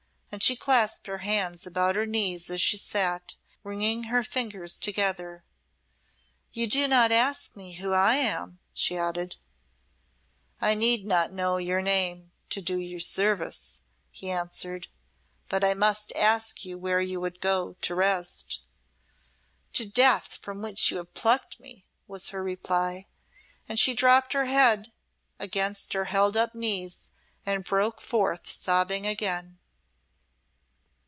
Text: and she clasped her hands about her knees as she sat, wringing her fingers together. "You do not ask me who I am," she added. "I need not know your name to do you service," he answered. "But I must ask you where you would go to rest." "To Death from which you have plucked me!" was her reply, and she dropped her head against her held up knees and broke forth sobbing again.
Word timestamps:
and 0.33 0.41
she 0.41 0.55
clasped 0.55 1.07
her 1.07 1.17
hands 1.17 1.67
about 1.67 1.93
her 1.97 2.05
knees 2.05 2.49
as 2.49 2.61
she 2.61 2.77
sat, 2.77 3.35
wringing 3.65 4.05
her 4.05 4.23
fingers 4.23 4.79
together. 4.79 5.43
"You 6.53 6.67
do 6.67 6.87
not 6.87 7.11
ask 7.11 7.53
me 7.53 7.73
who 7.73 7.91
I 7.91 8.15
am," 8.15 8.59
she 8.73 8.95
added. 8.97 9.35
"I 10.61 10.73
need 10.73 11.05
not 11.05 11.33
know 11.33 11.57
your 11.57 11.81
name 11.81 12.31
to 12.51 12.61
do 12.61 12.77
you 12.77 12.97
service," 12.97 13.81
he 14.09 14.31
answered. 14.31 14.87
"But 15.49 15.65
I 15.65 15.73
must 15.73 16.13
ask 16.15 16.63
you 16.63 16.77
where 16.77 17.01
you 17.01 17.19
would 17.19 17.41
go 17.41 17.73
to 17.81 17.93
rest." 17.93 18.61
"To 19.73 19.85
Death 19.85 20.39
from 20.41 20.61
which 20.61 20.89
you 20.89 20.95
have 20.95 21.13
plucked 21.13 21.59
me!" 21.59 21.83
was 22.07 22.29
her 22.29 22.41
reply, 22.41 23.05
and 23.67 23.77
she 23.77 23.93
dropped 23.93 24.31
her 24.31 24.45
head 24.45 24.93
against 25.39 25.91
her 25.91 26.05
held 26.05 26.37
up 26.37 26.55
knees 26.55 27.09
and 27.45 27.65
broke 27.65 27.99
forth 27.99 28.47
sobbing 28.49 29.05
again. 29.05 29.57